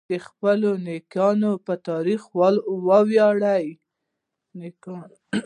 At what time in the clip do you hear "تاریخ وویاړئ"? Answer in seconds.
1.87-3.67